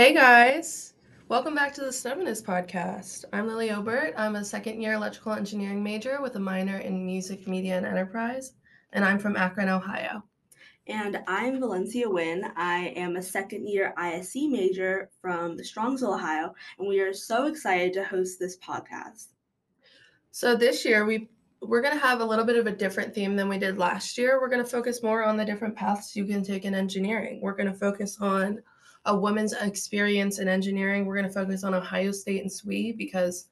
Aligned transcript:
Hey 0.00 0.14
guys, 0.14 0.94
welcome 1.28 1.54
back 1.54 1.74
to 1.74 1.82
the 1.82 1.92
Stubbornness 1.92 2.40
podcast. 2.40 3.26
I'm 3.34 3.46
Lily 3.46 3.70
Obert. 3.70 4.14
I'm 4.16 4.36
a 4.36 4.42
second 4.42 4.80
year 4.80 4.94
electrical 4.94 5.34
engineering 5.34 5.84
major 5.84 6.22
with 6.22 6.36
a 6.36 6.40
minor 6.40 6.78
in 6.78 7.04
music, 7.04 7.46
media, 7.46 7.76
and 7.76 7.84
enterprise, 7.84 8.54
and 8.94 9.04
I'm 9.04 9.18
from 9.18 9.36
Akron, 9.36 9.68
Ohio. 9.68 10.24
And 10.86 11.22
I'm 11.26 11.60
Valencia 11.60 12.08
Wynn. 12.08 12.50
I 12.56 12.94
am 12.96 13.16
a 13.16 13.22
second 13.22 13.68
year 13.68 13.92
ISC 13.98 14.50
major 14.50 15.10
from 15.20 15.58
the 15.58 15.62
Strongsville, 15.62 16.14
Ohio, 16.14 16.54
and 16.78 16.88
we 16.88 17.00
are 17.00 17.12
so 17.12 17.46
excited 17.46 17.92
to 17.92 18.02
host 18.02 18.38
this 18.38 18.56
podcast. 18.56 19.26
So 20.30 20.56
this 20.56 20.82
year 20.82 21.04
we 21.04 21.28
we're 21.60 21.82
going 21.82 21.92
to 21.92 22.00
have 22.00 22.22
a 22.22 22.24
little 22.24 22.46
bit 22.46 22.56
of 22.56 22.66
a 22.66 22.72
different 22.72 23.14
theme 23.14 23.36
than 23.36 23.50
we 23.50 23.58
did 23.58 23.76
last 23.76 24.16
year. 24.16 24.40
We're 24.40 24.48
going 24.48 24.64
to 24.64 24.70
focus 24.70 25.02
more 25.02 25.24
on 25.24 25.36
the 25.36 25.44
different 25.44 25.76
paths 25.76 26.16
you 26.16 26.24
can 26.24 26.42
take 26.42 26.64
in 26.64 26.74
engineering. 26.74 27.40
We're 27.42 27.54
going 27.54 27.70
to 27.70 27.78
focus 27.78 28.16
on 28.18 28.62
a 29.04 29.16
woman's 29.16 29.52
experience 29.54 30.38
in 30.38 30.48
engineering. 30.48 31.06
We're 31.06 31.16
going 31.16 31.28
to 31.28 31.32
focus 31.32 31.64
on 31.64 31.74
Ohio 31.74 32.12
State 32.12 32.42
and 32.42 32.52
SWE 32.52 32.92
because 32.96 33.48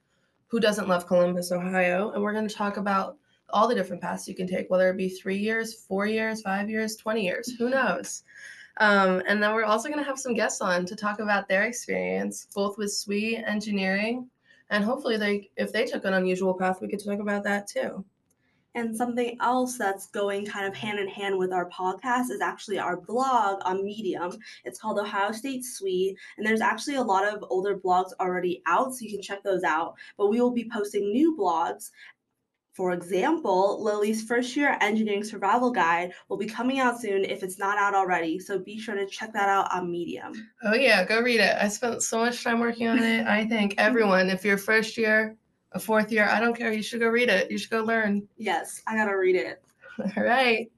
who 0.47 0.61
doesn't 0.61 0.89
love 0.89 1.07
Columbus, 1.07 1.53
Ohio? 1.53 2.11
And 2.11 2.23
we're 2.23 2.33
going 2.33 2.49
to 2.49 2.55
talk 2.55 2.77
about 2.77 3.17
all 3.51 3.69
the 3.69 3.75
different 3.75 4.03
paths 4.03 4.29
you 4.29 4.35
can 4.35 4.47
take, 4.47 4.69
whether 4.71 4.91
it 4.91 4.97
be 4.97 5.09
three 5.09 5.39
years, 5.39 5.75
four 5.75 6.07
years, 6.07 6.43
five 6.43 6.69
years, 6.69 6.97
20 6.97 7.25
years, 7.25 7.53
who 7.57 7.71
knows? 7.71 8.23
Um, 8.79 9.23
and 9.27 9.43
then 9.43 9.55
we're 9.55 9.65
also 9.65 9.89
going 9.89 10.01
to 10.01 10.09
have 10.09 10.19
some 10.19 10.35
guests 10.35 10.61
on 10.61 10.87
to 10.87 10.95
talk 10.95 11.19
about 11.19 11.49
their 11.49 11.65
experience, 11.65 12.47
both 12.55 12.79
with 12.79 12.93
SWE 12.93 13.43
engineering, 13.47 14.29
and 14.71 14.85
hopefully 14.85 15.17
they, 15.17 15.51
if 15.57 15.73
they 15.73 15.87
took 15.87 16.05
an 16.05 16.15
unusual 16.15 16.55
path, 16.55 16.81
we 16.81 16.89
could 16.89 17.03
talk 17.03 17.19
about 17.19 17.43
that 17.45 17.67
too. 17.67 18.05
And 18.75 18.97
something 18.97 19.37
else 19.41 19.79
that's 19.79 20.09
going 20.09 20.47
kind 20.47 20.67
of 20.67 20.75
hand 20.75 20.99
in 20.99 21.09
hand 21.09 21.37
with 21.37 21.53
our 21.53 21.69
podcast 21.71 22.31
is 22.31 22.41
actually 22.41 22.79
our 22.79 22.97
blog 22.97 23.61
on 23.65 23.85
Medium. 23.85 24.39
It's 24.65 24.79
called 24.79 24.99
Ohio 24.99 25.33
State 25.33 25.65
SWE, 25.65 26.15
and 26.37 26.47
there's 26.47 26.61
actually 26.61 26.97
a 26.97 27.03
lot 27.03 27.27
of 27.27 27.45
older 27.51 27.77
blogs 27.77 28.11
already 28.21 28.63
out, 28.67 28.95
so 28.95 29.05
you 29.05 29.11
can 29.11 29.23
check 29.23 29.43
those 29.43 29.65
out. 29.65 29.95
But 30.17 30.29
we 30.29 30.41
will 30.41 30.53
be 30.53 30.69
posting 30.71 31.13
new 31.13 31.37
blogs. 31.37 31.91
For 32.79 32.93
example, 32.93 33.83
Lily's 33.83 34.23
first 34.23 34.55
year 34.55 34.79
engineering 34.81 35.25
survival 35.25 35.73
guide 35.73 36.13
will 36.29 36.37
be 36.37 36.47
coming 36.47 36.79
out 36.79 37.01
soon 37.01 37.25
if 37.25 37.43
it's 37.43 37.59
not 37.59 37.77
out 37.77 37.93
already. 37.93 38.39
So 38.39 38.57
be 38.57 38.79
sure 38.79 38.95
to 38.95 39.05
check 39.05 39.33
that 39.33 39.49
out 39.49 39.67
on 39.75 39.91
Medium. 39.91 40.33
Oh, 40.63 40.75
yeah, 40.75 41.05
go 41.05 41.21
read 41.21 41.41
it. 41.41 41.57
I 41.61 41.67
spent 41.67 42.05
so 42.05 42.19
much 42.19 42.45
time 42.45 42.61
working 42.61 42.87
on 42.87 43.03
it. 43.03 43.27
I 43.27 43.47
think 43.47 43.75
everyone, 43.79 44.31
if 44.31 44.45
you're 44.45 44.59
first 44.59 44.97
year, 44.97 45.37
a 45.73 45.79
fourth 45.79 46.11
year. 46.11 46.29
I 46.31 46.41
don't 46.41 46.57
care. 46.57 46.73
You 46.73 46.83
should 46.83 47.01
go 47.01 47.09
read 47.09 47.29
it. 47.29 47.51
You 47.51 47.59
should 47.59 47.71
go 47.71 47.83
learn. 47.83 48.27
Yes, 48.37 48.83
I 48.87 48.97
gotta 48.97 49.17
read 49.17 49.37
it. 49.37 49.63
All 50.17 50.23
right. 50.23 50.71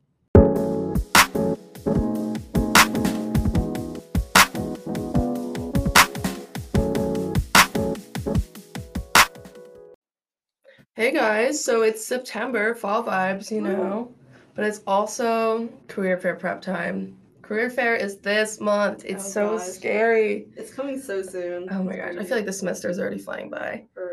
Hey 10.95 11.13
guys, 11.13 11.65
so 11.65 11.81
it's 11.81 12.05
September, 12.05 12.75
fall 12.75 13.03
vibes, 13.03 13.51
you 13.51 13.63
know, 13.63 14.13
but 14.55 14.67
it's 14.67 14.83
also 14.87 15.67
career 15.89 16.19
fair 16.19 16.35
prep 16.35 16.61
time. 16.61 17.17
Career 17.41 17.71
fair 17.71 17.95
is 17.95 18.19
this 18.19 18.61
month. 18.61 19.05
It's 19.07 19.25
oh, 19.29 19.31
so 19.31 19.57
gosh. 19.57 19.67
scary. 19.69 20.49
It's 20.57 20.75
coming 20.75 21.01
so 21.01 21.23
soon. 21.23 21.69
Oh 21.71 21.83
my 21.83 21.97
gosh, 21.97 22.17
I 22.19 22.25
feel 22.25 22.37
like 22.37 22.45
the 22.45 22.53
semester 22.53 22.91
is 22.91 22.99
already 22.99 23.19
flying 23.19 23.49
by. 23.49 23.85
For. 23.95 24.10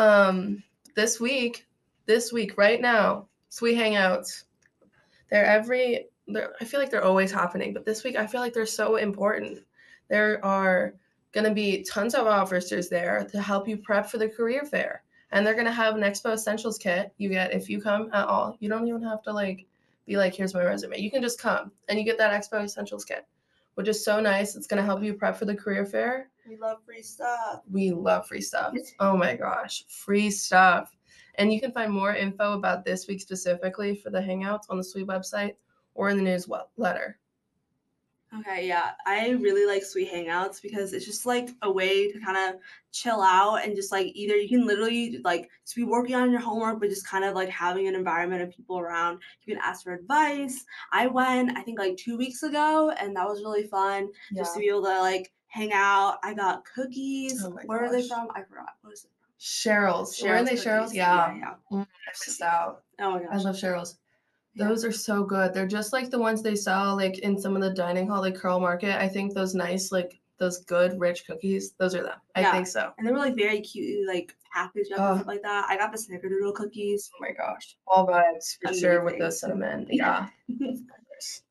Um, 0.00 0.62
this 0.96 1.20
week, 1.20 1.66
this 2.06 2.32
week, 2.32 2.56
right 2.56 2.80
now, 2.80 3.28
SWE 3.50 3.74
Hangouts. 3.74 4.44
They're 5.30 5.44
every, 5.44 6.06
they're, 6.26 6.54
I 6.58 6.64
feel 6.64 6.80
like 6.80 6.90
they're 6.90 7.04
always 7.04 7.30
happening, 7.30 7.74
but 7.74 7.84
this 7.84 8.02
week 8.02 8.16
I 8.16 8.26
feel 8.26 8.40
like 8.40 8.54
they're 8.54 8.64
so 8.64 8.96
important. 8.96 9.58
There 10.08 10.42
are 10.42 10.94
going 11.32 11.44
to 11.44 11.52
be 11.52 11.82
tons 11.82 12.14
of 12.14 12.26
officers 12.26 12.88
there 12.88 13.28
to 13.30 13.42
help 13.42 13.68
you 13.68 13.76
prep 13.76 14.08
for 14.08 14.16
the 14.16 14.30
career 14.30 14.64
fair. 14.64 15.02
And 15.32 15.46
they're 15.46 15.52
going 15.52 15.66
to 15.66 15.70
have 15.70 15.96
an 15.96 16.00
Expo 16.00 16.32
Essentials 16.32 16.78
kit 16.78 17.12
you 17.18 17.28
get 17.28 17.52
if 17.52 17.68
you 17.68 17.78
come 17.78 18.08
at 18.14 18.26
all. 18.26 18.56
You 18.58 18.70
don't 18.70 18.88
even 18.88 19.02
have 19.02 19.22
to 19.24 19.32
like 19.34 19.66
be 20.06 20.16
like, 20.16 20.34
here's 20.34 20.54
my 20.54 20.64
resume. 20.64 20.98
You 20.98 21.10
can 21.10 21.20
just 21.20 21.38
come 21.38 21.72
and 21.90 21.98
you 21.98 22.06
get 22.06 22.16
that 22.16 22.32
Expo 22.32 22.64
Essentials 22.64 23.04
kit, 23.04 23.26
which 23.74 23.86
is 23.86 24.02
so 24.02 24.18
nice. 24.18 24.56
It's 24.56 24.66
going 24.66 24.80
to 24.80 24.86
help 24.86 25.02
you 25.02 25.12
prep 25.12 25.36
for 25.36 25.44
the 25.44 25.54
career 25.54 25.84
fair. 25.84 26.29
We 26.50 26.56
love 26.56 26.78
free 26.84 27.02
stuff. 27.02 27.60
We 27.70 27.92
love 27.92 28.26
free 28.26 28.40
stuff. 28.40 28.74
Oh 28.98 29.16
my 29.16 29.36
gosh, 29.36 29.84
free 29.86 30.32
stuff. 30.32 30.96
And 31.36 31.52
you 31.52 31.60
can 31.60 31.70
find 31.70 31.92
more 31.92 32.12
info 32.12 32.54
about 32.54 32.84
this 32.84 33.06
week 33.06 33.20
specifically 33.20 33.94
for 33.94 34.10
the 34.10 34.18
Hangouts 34.18 34.64
on 34.68 34.76
the 34.76 34.82
SWE 34.82 35.06
website 35.06 35.54
or 35.94 36.10
in 36.10 36.16
the 36.16 36.24
newsletter. 36.24 37.20
Okay, 38.36 38.66
yeah. 38.66 38.90
I 39.06 39.30
really 39.30 39.64
like 39.64 39.84
SWE 39.84 40.10
Hangouts 40.12 40.60
because 40.60 40.92
it's 40.92 41.06
just 41.06 41.24
like 41.24 41.50
a 41.62 41.70
way 41.70 42.10
to 42.10 42.18
kind 42.18 42.36
of 42.36 42.60
chill 42.90 43.22
out 43.22 43.64
and 43.64 43.76
just 43.76 43.92
like 43.92 44.08
either 44.16 44.34
you 44.34 44.48
can 44.48 44.66
literally 44.66 45.20
like 45.22 45.48
just 45.64 45.76
be 45.76 45.84
working 45.84 46.16
on 46.16 46.32
your 46.32 46.40
homework, 46.40 46.80
but 46.80 46.88
just 46.88 47.06
kind 47.06 47.24
of 47.24 47.36
like 47.36 47.48
having 47.48 47.86
an 47.86 47.94
environment 47.94 48.42
of 48.42 48.50
people 48.50 48.80
around. 48.80 49.20
You 49.44 49.54
can 49.54 49.62
ask 49.64 49.84
for 49.84 49.94
advice. 49.94 50.64
I 50.92 51.06
went, 51.06 51.56
I 51.56 51.62
think 51.62 51.78
like 51.78 51.96
two 51.96 52.18
weeks 52.18 52.42
ago, 52.42 52.90
and 52.98 53.14
that 53.14 53.28
was 53.28 53.44
really 53.44 53.68
fun 53.68 54.08
yeah. 54.32 54.42
just 54.42 54.54
to 54.54 54.60
be 54.60 54.68
able 54.68 54.82
to 54.82 55.00
like 55.00 55.32
hang 55.50 55.72
out. 55.72 56.18
I 56.22 56.34
got 56.34 56.64
cookies. 56.64 57.44
Oh 57.44 57.50
Where 57.66 57.80
gosh. 57.80 57.88
are 57.88 57.92
they 57.92 58.08
from? 58.08 58.28
I 58.34 58.42
forgot. 58.42 58.74
What 58.82 58.94
is 58.94 59.04
it? 59.04 59.10
Cheryl's. 59.38 60.16
Cheryl's 60.18 60.24
Weren't 60.24 60.46
they 60.48 60.56
Cheryl's? 60.56 60.94
Yeah. 60.94 61.34
yeah, 61.34 61.54
yeah. 61.70 61.78
Mm, 61.78 61.86
I 62.42 62.44
out. 62.44 62.82
Oh 63.00 63.12
my 63.12 63.18
gosh. 63.20 63.28
I 63.32 63.36
love 63.36 63.56
Cheryl's. 63.56 63.98
Those 64.56 64.84
are 64.84 64.92
so 64.92 65.24
good. 65.24 65.54
They're 65.54 65.66
just 65.66 65.92
like 65.92 66.10
the 66.10 66.18
ones 66.18 66.42
they 66.42 66.56
sell 66.56 66.96
like 66.96 67.18
in 67.20 67.40
some 67.40 67.54
of 67.56 67.62
the 67.62 67.70
dining 67.70 68.08
hall, 68.08 68.20
like 68.20 68.34
Curl 68.34 68.60
Market. 68.60 69.00
I 69.00 69.08
think 69.08 69.32
those 69.32 69.54
nice, 69.54 69.92
like 69.92 70.20
those 70.38 70.58
good 70.64 70.98
rich 70.98 71.26
cookies, 71.26 71.72
those 71.78 71.94
are 71.94 72.02
them. 72.02 72.18
I 72.34 72.40
yeah. 72.40 72.52
think 72.52 72.66
so. 72.66 72.92
And 72.98 73.06
they 73.06 73.12
were 73.12 73.18
like 73.18 73.36
very 73.36 73.60
cute, 73.60 74.06
like 74.08 74.34
packaged 74.52 74.92
up 74.92 75.00
oh. 75.00 75.06
and 75.08 75.16
stuff 75.18 75.26
like 75.26 75.42
that. 75.42 75.66
I 75.68 75.76
got 75.76 75.92
the 75.92 75.98
snickerdoodle 75.98 76.54
cookies. 76.54 77.10
Oh 77.14 77.18
my 77.20 77.32
gosh. 77.32 77.76
All 77.86 78.06
vibes 78.06 78.58
for 78.60 78.68
Amazing. 78.68 78.80
sure 78.82 79.04
with 79.04 79.18
the 79.18 79.30
cinnamon. 79.30 79.86
Yeah. 79.90 80.28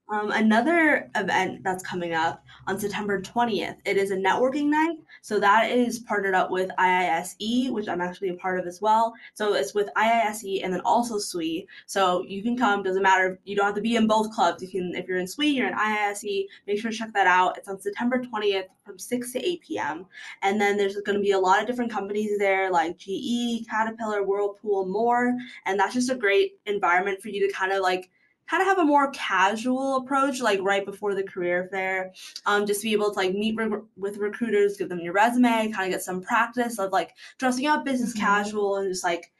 Um, 0.09 0.31
another 0.31 1.12
event 1.16 1.63
that's 1.63 1.84
coming 1.84 2.13
up 2.13 2.44
on 2.66 2.79
September 2.79 3.22
20th. 3.22 3.75
It 3.85 3.95
is 3.95 4.09
a 4.09 4.16
networking 4.16 4.66
night. 4.66 4.97
So 5.22 5.39
that 5.39 5.69
is 5.69 6.00
partnered 6.00 6.34
up 6.34 6.50
with 6.50 6.72
IISE, 6.79 7.69
which 7.69 7.88
I'm 7.88 8.01
actually 8.01 8.29
a 8.29 8.34
part 8.35 8.59
of 8.59 8.66
as 8.66 8.81
well. 8.81 9.13
So 9.35 9.53
it's 9.53 9.75
with 9.75 9.89
IISE 9.95 10.63
and 10.63 10.73
then 10.73 10.81
also 10.81 11.19
SWE. 11.19 11.68
So 11.85 12.23
you 12.28 12.41
can 12.41 12.57
come, 12.57 12.81
doesn't 12.81 13.03
matter. 13.03 13.39
You 13.44 13.56
don't 13.56 13.68
have 13.68 13.75
to 13.75 13.81
be 13.81 13.97
in 13.97 14.07
both 14.07 14.31
clubs. 14.31 14.63
You 14.63 14.69
can, 14.69 14.95
if 14.95 15.07
you're 15.07 15.19
in 15.19 15.28
SWE, 15.28 15.45
you're 15.45 15.68
in 15.68 15.75
IISE, 15.75 16.45
make 16.66 16.79
sure 16.79 16.89
to 16.89 16.97
check 16.97 17.13
that 17.13 17.28
out. 17.28 17.57
It's 17.57 17.68
on 17.68 17.79
September 17.79 18.19
20th 18.19 18.66
from 18.84 18.97
6 18.97 19.34
to 19.34 19.47
8 19.47 19.62
p.m. 19.62 20.06
And 20.41 20.59
then 20.59 20.69
there's 20.78 20.96
going 20.97 21.18
to 21.18 21.24
be 21.24 21.31
a 21.31 21.40
lot 21.40 21.62
of 21.62 21.68
different 21.68 21.91
companies 21.91 22.38
there 22.38 22.69
like 22.69 22.97
GE, 22.97 23.66
Caterpillar, 23.69 24.24
Whirlpool, 24.24 24.85
more. 24.85 25.34
And 25.66 25.80
that's 25.80 25.94
just 25.94 26.09
a 26.09 26.16
great 26.16 26.59
environment 26.66 27.22
for 27.22 27.30
you 27.30 27.47
to 27.47 27.53
kind 27.53 27.72
of 27.72 27.81
like 27.81 28.09
kind 28.50 28.62
of 28.62 28.68
have 28.68 28.80
a 28.80 28.84
more 28.84 29.12
casual 29.12 29.97
approach, 29.97 30.41
like 30.41 30.59
right 30.62 30.84
before 30.84 31.13
the 31.13 31.24
career 31.24 31.68
fair, 31.72 32.12
um, 32.46 32.66
just 32.66 32.81
be 32.81 32.94
able 32.94 33.12
to 33.12 33.16
like 33.16 33.34
meet 33.34 33.56
re- 33.56 33.81
with 33.96 34.18
recruiters, 34.18 34.75
give 34.75 34.90
them 34.90 35.00
your 35.00 35.13
resume, 35.13 35.72
kind 35.72 35.85
of 35.85 35.91
get 35.91 36.02
some 36.02 36.22
practice 36.22 36.80
of 36.80 36.91
like 36.91 37.13
dressing 37.38 37.68
up 37.68 37.86
business 37.86 38.12
mm-hmm. 38.12 38.25
casual 38.25 38.78
and 38.78 38.90
just 38.90 39.03
like 39.03 39.31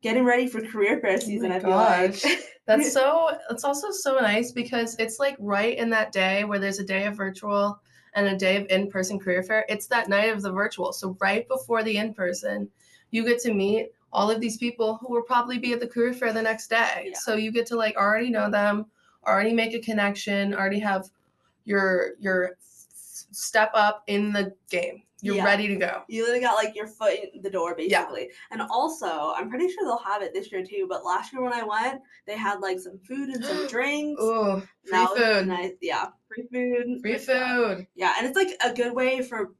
getting 0.00 0.24
ready 0.24 0.46
for 0.46 0.60
career 0.62 0.98
fair 1.00 1.14
oh 1.14 1.20
season. 1.20 1.52
Oh 1.52 1.54
I 1.54 1.60
feel 1.60 1.70
gosh. 1.70 2.24
like 2.24 2.38
that's 2.66 2.92
so. 2.92 3.36
It's 3.50 3.64
also 3.64 3.90
so 3.90 4.18
nice 4.18 4.52
because 4.52 4.96
it's 4.98 5.18
like 5.18 5.36
right 5.38 5.76
in 5.76 5.90
that 5.90 6.12
day 6.12 6.44
where 6.44 6.58
there's 6.58 6.78
a 6.78 6.84
day 6.84 7.04
of 7.04 7.16
virtual 7.16 7.80
and 8.14 8.26
a 8.26 8.36
day 8.36 8.56
of 8.56 8.66
in-person 8.70 9.18
career 9.18 9.42
fair. 9.42 9.64
It's 9.68 9.86
that 9.88 10.08
night 10.08 10.32
of 10.32 10.42
the 10.42 10.52
virtual. 10.52 10.92
So 10.92 11.16
right 11.20 11.46
before 11.48 11.82
the 11.82 11.96
in-person, 11.96 12.68
you 13.10 13.24
get 13.24 13.40
to 13.40 13.52
meet 13.52 13.90
all 14.12 14.30
of 14.30 14.40
these 14.40 14.56
people 14.56 14.96
who 14.96 15.12
will 15.12 15.22
probably 15.22 15.58
be 15.58 15.72
at 15.72 15.80
the 15.80 15.88
career 15.88 16.12
fair 16.12 16.32
the 16.32 16.42
next 16.42 16.68
day. 16.68 17.08
Yeah. 17.08 17.18
So 17.18 17.34
you 17.34 17.50
get 17.50 17.66
to 17.66 17.76
like 17.76 17.96
already 17.96 18.30
know 18.30 18.50
them, 18.50 18.86
already 19.26 19.52
make 19.52 19.74
a 19.74 19.80
connection, 19.80 20.54
already 20.54 20.78
have 20.78 21.10
your 21.64 22.12
your 22.20 22.56
step 23.34 23.70
up 23.74 24.02
in 24.06 24.32
the 24.32 24.54
game. 24.70 25.02
You're 25.24 25.36
yeah. 25.36 25.44
ready 25.44 25.68
to 25.68 25.76
go. 25.76 26.02
You 26.06 26.22
literally 26.22 26.42
got 26.42 26.62
like 26.62 26.76
your 26.76 26.86
foot 26.86 27.14
in 27.32 27.40
the 27.40 27.48
door 27.48 27.74
basically. 27.74 28.28
Yeah. 28.28 28.36
And 28.50 28.62
also, 28.62 29.32
I'm 29.34 29.48
pretty 29.48 29.68
sure 29.68 29.84
they'll 29.84 29.96
have 29.98 30.20
it 30.20 30.34
this 30.34 30.52
year 30.52 30.62
too. 30.62 30.86
But 30.86 31.02
last 31.02 31.32
year 31.32 31.42
when 31.42 31.54
I 31.54 31.62
went, 31.62 32.02
they 32.26 32.36
had 32.36 32.60
like 32.60 32.78
some 32.78 32.98
food 32.98 33.30
and 33.30 33.42
some 33.42 33.66
drinks. 33.68 34.20
Oh, 34.22 34.62
free 34.84 35.06
food. 35.16 35.46
Nice. 35.46 35.72
Yeah, 35.80 36.08
free 36.28 36.46
food. 36.52 37.00
Free 37.00 37.16
food. 37.16 37.86
Yeah, 37.94 38.14
and 38.18 38.26
it's 38.26 38.36
like 38.36 38.50
a 38.62 38.74
good 38.74 38.92
way 38.94 39.22
for 39.22 39.54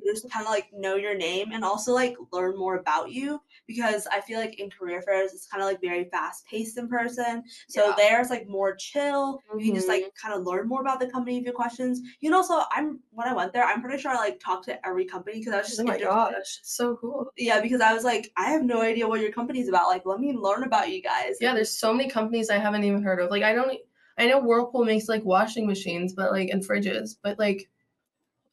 recruiters 0.00 0.26
kind 0.32 0.46
of 0.46 0.50
like 0.50 0.68
know 0.72 0.96
your 0.96 1.16
name 1.16 1.52
and 1.52 1.64
also 1.64 1.92
like 1.92 2.16
learn 2.32 2.56
more 2.56 2.76
about 2.76 3.10
you 3.10 3.40
because 3.66 4.06
I 4.10 4.20
feel 4.20 4.38
like 4.38 4.58
in 4.58 4.70
career 4.70 5.02
fairs 5.02 5.32
it's 5.32 5.46
kind 5.46 5.62
of 5.62 5.68
like 5.68 5.80
very 5.80 6.04
fast 6.04 6.46
paced 6.46 6.78
in 6.78 6.88
person. 6.88 7.42
So 7.68 7.88
yeah. 7.88 7.94
there's 7.96 8.30
like 8.30 8.48
more 8.48 8.74
chill. 8.76 9.36
Mm-hmm. 9.36 9.58
You 9.58 9.66
can 9.66 9.74
just 9.74 9.88
like 9.88 10.02
mm-hmm. 10.02 10.28
kind 10.28 10.38
of 10.38 10.46
learn 10.46 10.68
more 10.68 10.80
about 10.80 11.00
the 11.00 11.08
company 11.08 11.36
if 11.36 11.42
you 11.42 11.48
have 11.48 11.54
questions. 11.54 12.00
You 12.20 12.30
know, 12.30 12.38
also 12.38 12.62
I'm 12.72 13.00
when 13.10 13.28
I 13.28 13.34
went 13.34 13.52
there, 13.52 13.64
I'm 13.64 13.82
pretty 13.82 13.98
sure 13.98 14.12
I 14.12 14.16
like 14.16 14.40
talked 14.40 14.64
to 14.66 14.86
every 14.86 15.04
company 15.04 15.38
because 15.38 15.54
I 15.54 15.58
was 15.58 15.68
just 15.68 15.80
oh 15.80 15.84
my 15.84 15.98
gosh, 15.98 16.60
so 16.62 16.96
cool. 16.96 17.30
Yeah, 17.36 17.60
because 17.60 17.80
I 17.80 17.92
was 17.92 18.04
like, 18.04 18.30
I 18.36 18.50
have 18.50 18.62
no 18.62 18.80
idea 18.80 19.08
what 19.08 19.20
your 19.20 19.32
company's 19.32 19.68
about. 19.68 19.88
Like, 19.88 20.06
let 20.06 20.20
me 20.20 20.32
learn 20.32 20.64
about 20.64 20.90
you 20.90 21.02
guys. 21.02 21.36
Yeah, 21.40 21.54
there's 21.54 21.78
so 21.78 21.92
many 21.92 22.08
companies 22.08 22.50
I 22.50 22.58
haven't 22.58 22.84
even 22.84 23.02
heard 23.02 23.20
of. 23.20 23.30
Like, 23.30 23.42
I 23.42 23.52
don't. 23.52 23.78
I 24.18 24.26
know 24.26 24.40
Whirlpool 24.40 24.84
makes 24.84 25.08
like 25.08 25.24
washing 25.24 25.66
machines, 25.66 26.12
but 26.12 26.32
like 26.32 26.50
and 26.50 26.62
fridges, 26.62 27.16
but 27.22 27.38
like 27.38 27.68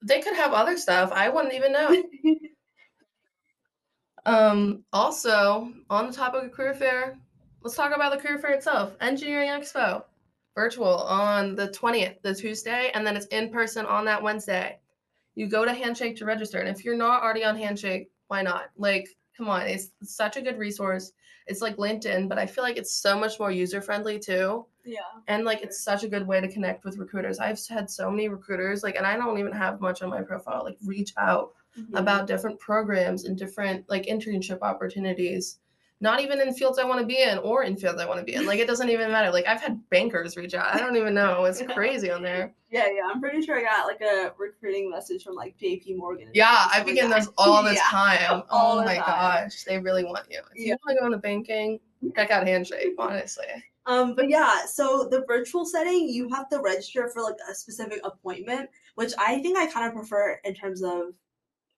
They 0.04 0.22
could 0.22 0.36
have 0.36 0.54
other 0.54 0.78
stuff. 0.78 1.12
I 1.12 1.30
wouldn't 1.30 1.54
even 1.54 1.72
know. 1.72 2.04
um, 4.26 4.84
also, 4.94 5.72
on 5.90 6.08
the 6.08 6.14
topic 6.14 6.44
of 6.44 6.52
career 6.52 6.74
fair, 6.74 7.18
let's 7.62 7.76
talk 7.76 7.96
about 7.96 8.12
the 8.12 8.20
career 8.20 8.38
fair 8.38 8.52
itself. 8.52 8.96
Engineering 9.02 9.50
Expo, 9.50 10.04
virtual 10.56 10.98
on 10.98 11.56
the 11.56 11.70
20th, 11.70 12.22
the 12.22 12.34
Tuesday, 12.34 12.92
and 12.94 13.06
then 13.06 13.18
it's 13.18 13.26
in 13.28 13.50
person 13.50 13.86
on 13.86 14.06
that 14.06 14.22
Wednesday. 14.22 14.80
You 15.36 15.48
go 15.48 15.66
to 15.66 15.74
Handshake 15.74 16.16
to 16.18 16.26
register. 16.26 16.60
And 16.60 16.70
if 16.70 16.84
you're 16.84 16.98
not 16.98 17.24
already 17.24 17.44
on 17.44 17.56
Handshake, 17.56 18.10
why 18.28 18.42
not? 18.42 18.70
Like, 18.78 19.08
come 19.38 19.50
on, 19.50 19.68
it's 19.68 19.92
such 20.04 20.36
a 20.36 20.42
good 20.42 20.58
resource. 20.58 21.12
It's 21.48 21.62
like 21.62 21.78
LinkedIn, 21.78 22.28
but 22.28 22.40
I 22.40 22.46
feel 22.46 22.64
like 22.64 22.78
it's 22.78 22.96
so 22.96 23.18
much 23.18 23.40
more 23.40 23.52
user 23.52 23.82
friendly 23.82 24.20
too. 24.20 24.66
Yeah. 24.88 25.00
And 25.28 25.44
like 25.46 25.62
it's 25.62 25.84
such 25.84 26.04
a 26.04 26.08
good 26.08 26.26
way 26.26 26.40
to 26.42 26.48
connect 26.48 26.86
with 26.86 26.98
recruiters. 26.98 27.40
I've 27.40 27.60
had 27.68 27.90
so 27.90 28.10
many 28.10 28.30
recruiters, 28.30 28.82
like, 28.84 28.96
and 28.96 29.06
I 29.06 29.18
don't 29.18 29.38
even 29.38 29.52
have 29.52 29.82
much 29.82 30.02
on 30.02 30.10
my 30.10 30.22
profile, 30.22 30.64
like 30.64 30.78
reach 30.86 31.14
out 31.18 31.52
Mhm. 31.78 32.00
about 32.00 32.26
different 32.26 32.58
programs 32.60 33.26
and 33.26 33.38
different 33.38 33.88
like 33.90 34.06
internship 34.08 34.60
opportunities. 34.64 35.60
Not 36.00 36.22
even 36.22 36.40
in 36.40 36.54
fields 36.54 36.78
I 36.80 36.86
want 36.86 37.02
to 37.02 37.06
be 37.08 37.22
in 37.22 37.38
or 37.40 37.64
in 37.64 37.76
fields 37.76 38.00
I 38.00 38.06
want 38.08 38.20
to 38.20 38.24
be 38.26 38.34
in. 38.36 38.46
Like 38.46 38.60
it 38.60 38.68
doesn't 38.72 38.90
even 38.90 39.12
matter. 39.12 39.32
Like 39.32 39.46
I've 39.48 39.62
had 39.62 39.80
bankers 39.90 40.38
reach 40.38 40.54
out. 40.54 40.74
I 40.74 40.80
don't 40.80 40.96
even 40.96 41.14
know. 41.14 41.46
It's 41.46 41.62
crazy 41.74 42.10
on 42.12 42.22
there. 42.24 42.54
Yeah, 42.72 42.88
yeah. 42.94 43.04
I'm 43.12 43.20
pretty 43.20 43.42
sure 43.44 43.58
I 43.58 43.64
got 43.64 43.86
like 43.88 44.02
a 44.02 44.34
recruiting 44.38 44.90
message 44.90 45.24
from 45.24 45.36
like 45.36 45.56
JP 45.58 45.98
Morgan. 45.98 46.30
Yeah, 46.34 46.68
I 46.74 46.82
begin 46.84 47.10
that. 47.10 47.20
those 47.26 47.34
all 47.38 47.64
the 47.64 47.74
Yeah. 47.74 47.82
time. 47.90 48.44
all 48.50 48.80
oh 48.80 48.84
my 48.86 48.96
time. 48.96 49.04
gosh. 49.06 49.64
They 49.64 49.78
really 49.80 50.04
want 50.04 50.26
you. 50.32 50.40
If 50.56 50.66
Yeah. 50.68 50.74
you 50.74 50.78
want 50.86 50.98
to 50.98 51.02
go 51.02 51.06
into 51.08 51.18
banking, 51.20 51.80
check 52.16 52.32
out 52.32 52.46
Handshake, 52.48 52.94
honestly. 53.00 53.46
Um, 53.88 54.16
but 54.16 54.30
yeah, 54.30 54.66
so 54.66 55.08
the 55.10 55.24
virtual 55.28 55.66
setting, 55.66 56.10
you 56.10 56.30
have 56.30 56.50
to 56.50 56.60
register 56.60 57.10
for 57.14 57.22
like 57.24 57.38
a 57.50 57.56
specific 57.56 58.00
appointment, 58.04 58.70
which 58.96 59.14
I 59.18 59.42
think 59.42 59.58
I 59.58 59.66
kind 59.68 59.88
of 59.88 59.94
prefer 59.94 60.40
in 60.44 60.54
terms 60.54 60.84
of 60.84 61.14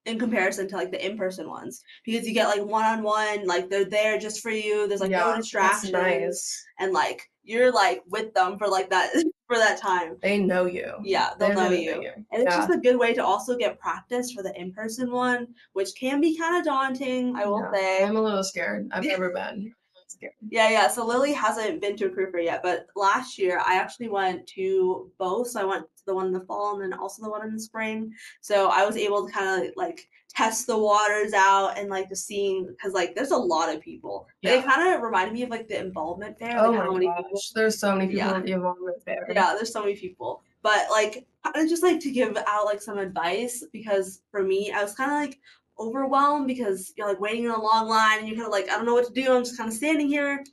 in 0.06 0.18
comparison 0.18 0.66
to 0.66 0.76
like 0.76 0.90
the 0.90 1.06
in-person 1.06 1.48
ones 1.48 1.82
because 2.06 2.26
you 2.26 2.32
get 2.32 2.48
like 2.48 2.64
one-on-one 2.64 3.46
like 3.46 3.68
they're 3.68 3.84
there 3.84 4.18
just 4.18 4.40
for 4.40 4.48
you 4.50 4.88
there's 4.88 5.02
like 5.02 5.10
no 5.10 5.36
distractions 5.36 5.92
nice. 5.92 6.64
and 6.78 6.94
like 6.94 7.28
you're 7.42 7.70
like 7.70 8.02
with 8.08 8.32
them 8.32 8.56
for 8.56 8.66
like 8.66 8.88
that 8.88 9.10
for 9.46 9.56
that 9.58 9.78
time 9.78 10.16
They 10.22 10.38
know 10.38 10.64
you. 10.64 10.90
yeah 11.04 11.30
they'll 11.38 11.50
They 11.50 11.54
know 11.54 11.68
really 11.68 11.84
you 11.84 12.00
you. 12.02 12.12
and 12.32 12.42
it's 12.42 12.44
Yeah. 12.54 12.60
just 12.66 12.70
a 12.70 12.78
good 12.78 12.96
way 12.98 13.12
to 13.12 13.22
also 13.22 13.58
get 13.58 13.78
practice 13.78 14.32
for 14.32 14.42
the 14.42 14.58
in-person 14.58 15.12
one 15.12 15.48
which 15.74 15.90
can 16.00 16.18
be 16.18 16.34
kind 16.34 16.56
of 16.56 16.64
daunting 16.64 17.36
i 17.36 17.44
will 17.44 17.60
Yeah, 17.60 17.72
say 17.78 18.04
I'm 18.04 18.16
a 18.16 18.22
little 18.22 18.42
scared. 18.42 18.88
I've 18.92 19.04
never 19.14 19.30
been. 19.34 19.74
I'm 20.12 20.18
a 20.18 20.26
little 20.26 20.32
scared. 20.32 20.32
Yeah, 20.50 20.70
yeah. 20.70 20.88
So 20.88 21.04
Lily 21.06 21.32
hasn't 21.32 21.80
been 21.80 21.96
to 21.96 22.06
a 22.06 22.10
career 22.10 22.30
fair 22.32 22.40
yet, 22.40 22.62
but 22.62 22.86
last 22.96 23.38
year 23.38 23.60
I 23.64 23.76
actually 23.76 24.08
went 24.08 24.46
to 24.48 25.10
both. 25.18 25.48
So 25.48 25.60
I 25.60 25.64
went 25.64 25.84
to 25.84 26.02
the 26.06 26.14
one 26.14 26.26
in 26.26 26.32
the 26.32 26.40
fall 26.40 26.74
and 26.74 26.82
then 26.92 26.98
also 26.98 27.22
the 27.22 27.30
one 27.30 27.46
in 27.46 27.52
the 27.54 27.60
spring. 27.60 28.12
So 28.40 28.68
I 28.68 28.84
was 28.84 28.96
able 28.96 29.26
to 29.26 29.32
kind 29.32 29.64
of 29.66 29.72
like 29.76 30.08
test 30.28 30.66
the 30.66 30.78
waters 30.78 31.32
out 31.32 31.76
and 31.76 31.88
like 31.90 32.08
just 32.08 32.26
seeing 32.26 32.66
because 32.66 32.92
like 32.92 33.14
there's 33.14 33.32
a 33.32 33.36
lot 33.36 33.74
of 33.74 33.80
people. 33.80 34.26
Yeah. 34.42 34.54
It 34.54 34.64
kind 34.64 34.94
of 34.94 35.02
reminded 35.02 35.34
me 35.34 35.42
of 35.42 35.50
like 35.50 35.68
the 35.68 35.78
involvement 35.80 36.38
fair. 36.38 36.58
Oh 36.58 36.70
like 36.70 36.78
how 36.80 36.86
my 36.86 36.92
many 36.94 37.06
gosh, 37.06 37.16
people. 37.18 37.40
there's 37.54 37.78
so 37.78 37.92
many 37.94 38.06
people 38.06 38.18
Yeah. 38.18 38.32
with 38.36 38.46
the 38.46 38.52
involvement 38.52 39.04
there. 39.04 39.26
Yeah, 39.32 39.54
there's 39.54 39.72
so 39.72 39.80
many 39.80 39.96
people. 39.96 40.42
But 40.62 40.86
like 40.90 41.26
of 41.56 41.68
just 41.68 41.82
like 41.82 42.00
to 42.00 42.10
give 42.10 42.36
out 42.46 42.66
like 42.66 42.82
some 42.82 42.98
advice 42.98 43.64
because 43.72 44.20
for 44.30 44.42
me 44.42 44.70
I 44.72 44.82
was 44.82 44.94
kind 44.94 45.10
of 45.10 45.16
like 45.16 45.38
overwhelmed 45.80 46.46
because 46.46 46.92
you're 46.96 47.08
like 47.08 47.20
waiting 47.20 47.44
in 47.44 47.50
a 47.50 47.60
long 47.60 47.88
line 47.88 48.18
and 48.20 48.28
you're 48.28 48.36
kind 48.36 48.46
of 48.46 48.52
like 48.52 48.70
I 48.70 48.76
don't 48.76 48.86
know 48.86 48.94
what 48.94 49.06
to 49.06 49.12
do. 49.12 49.32
I'm 49.32 49.44
just 49.44 49.56
kind 49.56 49.68
of 49.68 49.74
standing 49.74 50.08
here. 50.08 50.44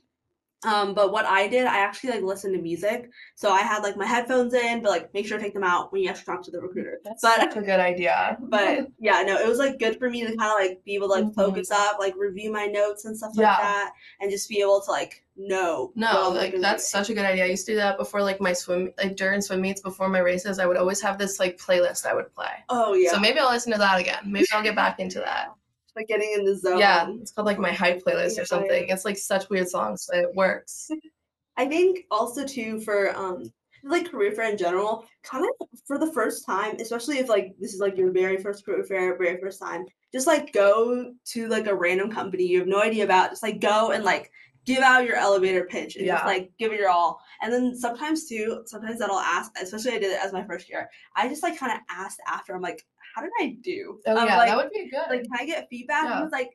Um, 0.64 0.92
but 0.92 1.12
what 1.12 1.24
I 1.24 1.46
did, 1.46 1.66
I 1.66 1.78
actually 1.78 2.10
like 2.10 2.22
listened 2.22 2.52
to 2.56 2.60
music. 2.60 3.08
So 3.36 3.52
I 3.52 3.60
had 3.60 3.84
like 3.84 3.96
my 3.96 4.04
headphones 4.06 4.54
in, 4.54 4.82
but 4.82 4.90
like 4.90 5.14
make 5.14 5.24
sure 5.24 5.38
to 5.38 5.44
take 5.44 5.54
them 5.54 5.62
out 5.62 5.92
when 5.92 6.02
you 6.02 6.08
actually 6.10 6.24
talk 6.34 6.42
to 6.44 6.50
the 6.50 6.60
recruiter. 6.60 6.98
That's 7.04 7.22
but 7.22 7.36
such 7.36 7.56
a 7.56 7.60
good 7.60 7.78
idea. 7.78 8.36
but 8.42 8.88
yeah, 8.98 9.22
no, 9.22 9.36
it 9.38 9.46
was 9.46 9.58
like 9.58 9.78
good 9.78 10.00
for 10.00 10.10
me 10.10 10.22
to 10.26 10.36
kind 10.36 10.50
of 10.50 10.58
like 10.68 10.84
be 10.84 10.96
able 10.96 11.06
to 11.08 11.14
like 11.14 11.24
Mhm. 11.26 11.34
focus 11.36 11.70
up, 11.70 11.98
like 12.00 12.14
review 12.16 12.50
my 12.50 12.66
notes 12.66 13.04
and 13.04 13.16
stuff 13.16 13.32
Yeah. 13.36 13.50
like 13.50 13.58
that, 13.58 13.92
and 14.20 14.32
just 14.32 14.48
be 14.48 14.60
able 14.60 14.80
to 14.80 14.90
like 14.90 15.24
know. 15.38 15.92
No, 15.94 16.30
like 16.30 16.60
that's 16.60 16.90
such 16.90 17.10
a 17.10 17.14
good 17.14 17.24
idea. 17.24 17.44
I 17.44 17.48
used 17.48 17.66
to 17.66 17.72
do 17.72 17.76
that 17.76 17.98
before 17.98 18.22
like 18.22 18.40
my 18.40 18.52
swim 18.52 18.92
like 18.98 19.16
during 19.16 19.40
swim 19.40 19.60
meets 19.60 19.80
before 19.80 20.08
my 20.08 20.18
races. 20.18 20.58
I 20.58 20.66
would 20.66 20.76
always 20.76 21.00
have 21.00 21.18
this 21.18 21.38
like 21.38 21.58
playlist 21.58 22.06
I 22.06 22.14
would 22.14 22.34
play. 22.34 22.50
Oh 22.68 22.94
yeah, 22.94 23.12
So 23.12 23.20
maybe 23.20 23.38
I'll 23.38 23.50
listen 23.50 23.72
to 23.72 23.78
that 23.78 24.00
again. 24.00 24.20
Maybe 24.26 24.46
I'll 24.52 24.62
get 24.62 24.76
back 24.76 25.00
into 25.00 25.20
that. 25.20 25.48
like 25.96 26.08
getting 26.08 26.32
in 26.36 26.44
the 26.44 26.56
zone. 26.56 26.78
Yeah, 26.78 27.08
it's 27.20 27.32
called 27.32 27.46
like 27.46 27.58
my 27.58 27.72
hype 27.72 28.02
playlist 28.02 28.36
Yeah, 28.36 28.42
or 28.42 28.46
something. 28.46 28.88
It's 28.88 29.04
like 29.04 29.16
such 29.16 29.48
weird 29.50 29.68
songs, 29.68 30.08
but 30.10 30.20
it 30.20 30.34
works. 30.34 30.90
I 31.56 31.66
think 31.66 32.04
also 32.10 32.46
too 32.46 32.80
for 32.80 33.16
um 33.16 33.52
like 33.84 34.10
career 34.10 34.32
fair 34.32 34.50
in 34.50 34.58
general, 34.58 35.06
kind 35.22 35.44
of 35.44 35.68
for 35.86 35.98
the 35.98 36.12
first 36.12 36.44
time, 36.44 36.76
especially 36.80 37.18
if 37.18 37.28
like 37.28 37.54
this 37.60 37.74
is 37.74 37.80
like 37.80 37.96
your 37.96 38.12
very 38.12 38.36
first 38.36 38.64
career 38.64 38.84
fair, 38.84 39.16
very 39.16 39.40
first 39.40 39.60
time, 39.60 39.86
just 40.12 40.26
like 40.26 40.52
go 40.52 41.12
to 41.26 41.48
like 41.48 41.66
a 41.66 41.74
random 41.74 42.10
company 42.10 42.44
you 42.44 42.58
have 42.58 42.68
no 42.68 42.80
idea 42.80 43.04
about, 43.04 43.30
just 43.30 43.42
like 43.42 43.60
go 43.60 43.90
and 43.90 44.04
like 44.04 44.30
give 44.68 44.82
out 44.82 45.06
your 45.06 45.16
elevator 45.16 45.64
pitch 45.64 45.96
and 45.96 46.06
just 46.06 46.26
like 46.26 46.50
give 46.58 46.72
it 46.72 46.78
your 46.78 46.90
all. 46.90 47.20
And 47.40 47.50
then 47.50 47.74
sometimes 47.74 48.26
too, 48.26 48.62
sometimes 48.66 48.98
that 48.98 49.10
I'll 49.10 49.18
ask, 49.18 49.50
especially 49.60 49.92
I 49.92 49.98
did 49.98 50.12
it 50.12 50.22
as 50.22 50.32
my 50.32 50.44
first 50.44 50.68
year. 50.68 50.90
I 51.16 51.26
just 51.26 51.42
like 51.42 51.58
kind 51.58 51.72
of 51.72 51.78
asked 51.88 52.20
after, 52.26 52.54
I'm 52.54 52.60
like, 52.60 52.84
how 53.14 53.22
did 53.22 53.30
I 53.40 53.56
do? 53.62 53.98
Oh 54.06 54.26
yeah, 54.26 54.36
like, 54.36 54.48
that 54.48 54.56
would 54.58 54.70
be 54.70 54.90
good. 54.90 55.06
like 55.08 55.22
can 55.22 55.30
I 55.38 55.46
get 55.46 55.68
feedback? 55.70 56.04
Yeah. 56.04 56.16
And 56.16 56.24
it's 56.24 56.32
like 56.32 56.50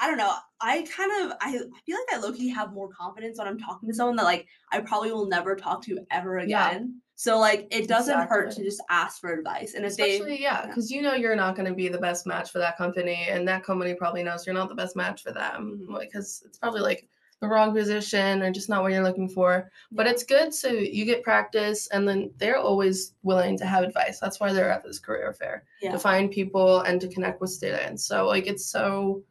I 0.00 0.06
don't 0.06 0.18
know. 0.18 0.32
I 0.60 0.86
kind 0.96 1.10
of 1.20 1.36
I, 1.40 1.48
I 1.48 1.80
feel 1.84 1.96
like 1.96 2.14
I 2.14 2.18
low 2.18 2.32
key 2.32 2.48
have 2.50 2.72
more 2.72 2.88
confidence 2.88 3.38
when 3.38 3.48
I'm 3.48 3.58
talking 3.58 3.88
to 3.88 3.94
someone 3.94 4.14
that 4.16 4.24
like 4.24 4.46
I 4.70 4.78
probably 4.80 5.10
will 5.10 5.26
never 5.26 5.56
talk 5.56 5.82
to 5.86 5.98
ever 6.12 6.38
Yeah. 6.38 6.70
again. 6.70 7.00
So 7.16 7.40
like 7.40 7.66
it 7.72 7.88
doesn't 7.88 8.28
hurt 8.28 8.52
to 8.52 8.62
just 8.62 8.80
ask 8.88 9.20
for 9.20 9.32
advice. 9.32 9.74
And 9.74 9.84
if 9.84 9.90
Especially, 9.90 10.36
they 10.36 10.40
yeah, 10.40 10.60
yeah. 10.60 10.66
because 10.66 10.88
you 10.92 11.02
know 11.02 11.14
you're 11.14 11.34
not 11.34 11.56
going 11.56 11.66
to 11.66 11.74
be 11.74 11.88
the 11.88 11.98
best 11.98 12.28
match 12.28 12.52
for 12.52 12.58
that 12.60 12.78
company, 12.78 13.26
and 13.28 13.46
that 13.48 13.64
company 13.64 13.94
probably 13.94 14.22
knows 14.22 14.46
you're 14.46 14.54
not 14.54 14.68
the 14.68 14.76
best 14.76 14.94
match 14.94 15.24
for 15.24 15.32
them 15.32 15.80
mm-hmm. 15.82 15.98
because 15.98 16.44
it's 16.46 16.58
probably 16.58 16.80
like 16.80 17.08
the 17.40 17.48
wrong 17.48 17.72
position 17.72 18.42
or 18.42 18.50
just 18.50 18.68
not 18.68 18.82
what 18.82 18.92
you're 18.92 19.02
looking 19.02 19.28
for. 19.28 19.70
But 19.92 20.06
it's 20.06 20.24
good 20.24 20.52
so 20.52 20.68
you 20.68 21.04
get 21.04 21.22
practice, 21.22 21.86
and 21.88 22.08
then 22.08 22.30
they're 22.38 22.58
always 22.58 23.14
willing 23.22 23.56
to 23.58 23.66
have 23.66 23.84
advice. 23.84 24.18
That's 24.20 24.40
why 24.40 24.52
they're 24.52 24.70
at 24.70 24.84
this 24.84 24.98
career 24.98 25.32
fair 25.32 25.64
yeah. 25.80 25.92
to 25.92 25.98
find 25.98 26.30
people 26.30 26.80
and 26.80 27.00
to 27.00 27.08
connect 27.08 27.40
with 27.40 27.50
students. 27.50 28.04
So 28.04 28.26
like 28.26 28.46
it's 28.46 28.66
so 28.66 29.22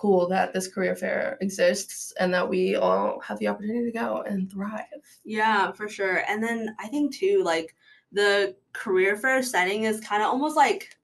cool 0.00 0.26
that 0.28 0.54
this 0.54 0.66
career 0.66 0.96
fair 0.96 1.36
exists 1.42 2.14
and 2.18 2.32
that 2.32 2.48
we 2.48 2.74
all 2.74 3.20
have 3.20 3.38
the 3.38 3.48
opportunity 3.48 3.84
to 3.84 3.98
go 3.98 4.22
and 4.26 4.50
thrive. 4.50 4.84
Yeah, 5.24 5.72
for 5.72 5.88
sure. 5.88 6.22
And 6.26 6.42
then 6.42 6.74
I 6.80 6.88
think 6.88 7.14
too, 7.14 7.42
like 7.44 7.74
the 8.10 8.56
career 8.72 9.16
fair 9.16 9.42
setting 9.42 9.84
is 9.84 10.00
kind 10.00 10.22
of 10.22 10.28
almost 10.28 10.56
like 10.56 10.96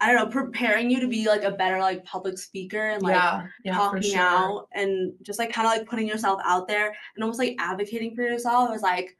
I 0.00 0.06
don't 0.12 0.16
know, 0.16 0.30
preparing 0.30 0.90
you 0.90 1.00
to 1.00 1.08
be 1.08 1.26
like 1.26 1.42
a 1.42 1.50
better 1.50 1.78
like 1.80 2.04
public 2.04 2.38
speaker 2.38 2.90
and 2.90 3.02
like 3.02 3.14
yeah, 3.14 3.46
yeah, 3.64 3.74
talking 3.74 4.02
sure. 4.02 4.20
out 4.20 4.68
and 4.72 5.12
just 5.22 5.38
like 5.38 5.52
kind 5.52 5.66
of 5.66 5.72
like 5.72 5.88
putting 5.88 6.06
yourself 6.06 6.40
out 6.44 6.68
there 6.68 6.94
and 7.14 7.22
almost 7.24 7.38
like 7.38 7.56
advocating 7.58 8.14
for 8.14 8.22
yourself. 8.22 8.68
It 8.68 8.72
was 8.72 8.82
like 8.82 9.16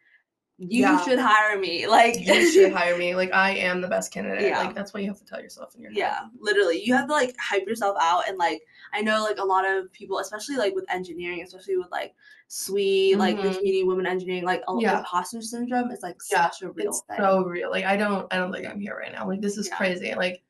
you 0.60 0.82
Yeah. 0.82 1.00
should 1.04 1.18
hire 1.18 1.58
me. 1.58 1.86
Like 1.88 2.26
you 2.26 2.50
should 2.50 2.72
hire 2.72 2.96
me. 2.96 3.14
Like 3.16 3.32
I 3.32 3.50
am 3.56 3.80
the 3.80 3.88
best 3.88 4.12
candidate. 4.12 4.52
Like 4.52 4.74
that's 4.74 4.92
what 4.92 5.02
you 5.02 5.08
have 5.08 5.18
to 5.18 5.24
tell 5.24 5.40
yourself 5.40 5.74
in 5.74 5.82
your 5.82 5.90
head. 5.90 5.98
Yeah, 5.98 6.20
literally. 6.40 6.82
You 6.84 6.94
have 6.94 7.06
to 7.06 7.12
like 7.12 7.34
hype 7.38 7.66
yourself 7.66 7.96
out 8.00 8.28
and 8.28 8.38
like 8.38 8.62
I 8.92 9.00
know 9.00 9.22
like 9.22 9.38
a 9.38 9.44
lot 9.44 9.68
of 9.68 9.92
people, 9.92 10.18
especially 10.18 10.56
like 10.56 10.74
with 10.74 10.84
engineering, 10.90 11.42
especially 11.42 11.76
with 11.76 11.90
like 11.90 12.14
SWE, 12.48 13.14
like 13.16 13.36
the 13.36 13.42
Mhm. 13.48 13.56
community 13.58 13.82
women 13.84 14.06
engineering, 14.06 14.44
like 14.44 14.62
a 14.68 14.74
Yeah. 14.80 14.98
imposter 14.98 15.42
syndrome 15.42 15.90
is 15.90 16.02
like 16.02 16.16
Yeah, 16.30 16.48
such 16.50 16.62
a 16.62 16.70
real 16.70 16.92
thing. 16.92 17.16
so 17.18 17.44
real. 17.44 17.70
Like 17.70 17.84
I 17.84 17.96
don't 17.96 18.26
I 18.32 18.36
don't 18.36 18.52
think 18.52 18.66
I'm 18.66 18.80
here 18.80 18.96
right 18.96 19.12
now. 19.12 19.26
Like 19.28 19.40
this 19.40 19.58
is 19.58 19.68
crazy. 19.68 20.14
Like 20.14 20.42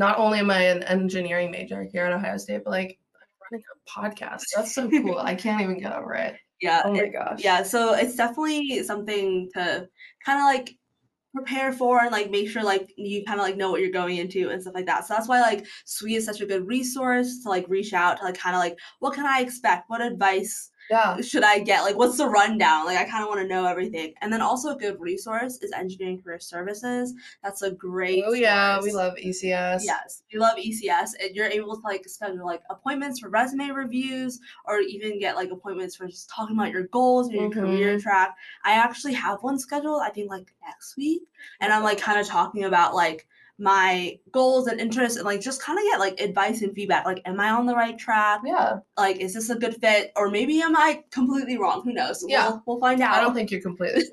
not 0.00 0.18
only 0.18 0.38
am 0.38 0.50
I 0.50 0.62
an 0.62 0.82
engineering 0.84 1.50
major 1.50 1.86
here 1.92 2.06
at 2.06 2.12
Ohio 2.14 2.38
State, 2.38 2.62
but 2.64 2.70
like 2.70 2.98
I'm 3.14 3.28
running 3.52 3.64
a 3.70 4.00
podcast. 4.00 4.44
That's 4.56 4.74
so 4.74 4.88
cool. 4.88 5.18
I 5.18 5.34
can't 5.34 5.60
even 5.60 5.78
get 5.78 5.92
over 5.92 6.14
it. 6.14 6.36
yeah. 6.62 6.80
Oh 6.86 6.92
my 6.94 7.00
it- 7.00 7.12
gosh. 7.12 7.44
yeah, 7.44 7.62
so 7.62 7.92
it's 7.92 8.16
definitely 8.16 8.82
something 8.82 9.50
to 9.52 9.86
kind 10.24 10.38
of 10.38 10.44
like 10.44 10.74
prepare 11.34 11.70
for 11.70 12.00
and 12.00 12.10
like 12.10 12.30
make 12.30 12.48
sure 12.48 12.64
like 12.64 12.90
you 12.96 13.22
kind 13.24 13.38
of 13.38 13.44
like 13.44 13.58
know 13.58 13.70
what 13.70 13.82
you're 13.82 13.90
going 13.90 14.16
into 14.16 14.48
and 14.48 14.62
stuff 14.62 14.74
like 14.74 14.86
that. 14.86 15.06
So 15.06 15.12
that's 15.14 15.28
why 15.28 15.42
like 15.42 15.66
SWE 15.84 16.16
is 16.16 16.24
such 16.24 16.40
a 16.40 16.46
good 16.46 16.66
resource 16.66 17.42
to 17.42 17.50
like 17.50 17.68
reach 17.68 17.92
out 17.92 18.16
to 18.16 18.24
like 18.24 18.38
kind 18.38 18.56
of 18.56 18.60
like 18.60 18.78
what 19.00 19.14
can 19.14 19.26
I 19.26 19.40
expect? 19.40 19.90
What 19.90 20.00
advice 20.00 20.70
Yeah. 20.90 21.20
should 21.20 21.44
I 21.44 21.60
get? 21.60 21.82
Like, 21.82 21.96
what's 21.96 22.16
the 22.16 22.26
rundown? 22.26 22.84
Like, 22.84 22.98
I 22.98 23.04
kind 23.04 23.22
of 23.22 23.28
want 23.28 23.40
to 23.40 23.46
know 23.46 23.64
everything. 23.64 24.12
And 24.20 24.32
then 24.32 24.40
also 24.40 24.70
a 24.70 24.76
good 24.76 25.00
resource 25.00 25.58
is 25.62 25.70
Engineering 25.72 26.20
Career 26.20 26.40
Services. 26.40 27.14
That's 27.44 27.62
a 27.62 27.70
great. 27.70 28.24
Oh 28.26 28.32
yeah, 28.32 28.80
we 28.82 28.92
love 28.92 29.14
ECS. 29.14 29.82
Yes, 29.84 30.24
we 30.32 30.38
love 30.40 30.56
ECS, 30.58 31.10
and 31.22 31.34
you're 31.34 31.46
able 31.46 31.76
to 31.76 31.82
like 31.82 32.08
schedule 32.08 32.44
like 32.44 32.62
appointments 32.70 33.20
for 33.20 33.28
resume 33.28 33.70
reviews, 33.70 34.40
or 34.66 34.80
even 34.80 35.20
get 35.20 35.36
like 35.36 35.50
appointments 35.52 35.94
for 35.94 36.06
just 36.08 36.28
talking 36.28 36.56
about 36.56 36.72
your 36.72 36.88
goals 36.88 37.28
and 37.28 37.36
your 37.36 37.50
career 37.50 37.94
Mm-hmm. 37.94 38.00
track. 38.00 38.36
I 38.64 38.72
actually 38.72 39.14
have 39.14 39.42
one 39.42 39.58
scheduled. 39.58 40.02
I 40.02 40.10
think 40.10 40.28
like 40.28 40.52
next 40.66 40.96
week, 40.96 41.22
and 41.60 41.72
I'm 41.72 41.84
like 41.84 41.98
kind 41.98 42.18
of 42.20 42.26
talking 42.26 42.64
about 42.64 42.94
like 42.96 43.26
my 43.60 44.18
goals 44.32 44.66
and 44.66 44.80
interests 44.80 45.16
and 45.18 45.26
like 45.26 45.40
just 45.40 45.62
kind 45.62 45.78
of 45.78 45.84
get 45.84 46.00
like 46.00 46.18
advice 46.20 46.62
and 46.62 46.74
feedback 46.74 47.04
like 47.04 47.20
am 47.26 47.38
i 47.38 47.50
on 47.50 47.66
the 47.66 47.74
right 47.74 47.98
track 47.98 48.40
Yeah. 48.44 48.78
like 48.96 49.16
is 49.18 49.34
this 49.34 49.50
a 49.50 49.54
good 49.54 49.76
fit 49.76 50.12
or 50.16 50.30
maybe 50.30 50.62
am 50.62 50.74
i 50.76 51.02
completely 51.10 51.58
wrong 51.58 51.82
who 51.84 51.92
knows 51.92 52.24
Yeah. 52.26 52.48
we'll, 52.48 52.62
we'll 52.66 52.80
find 52.80 53.02
out 53.02 53.14
I 53.16 53.20
don't 53.20 53.34
think 53.34 53.50
you're 53.50 53.60
completely. 53.60 54.04